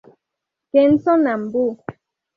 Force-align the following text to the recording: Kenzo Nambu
Kenzo 0.71 1.13
Nambu 1.23 1.61